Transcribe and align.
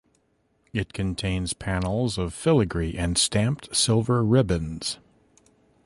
It 0.73 0.93
contains 0.93 1.53
panels 1.53 2.17
of 2.17 2.33
filigree 2.33 2.95
and 2.97 3.19
stamped 3.19 3.75
silver 3.75 4.23
ribbons. 4.23 4.97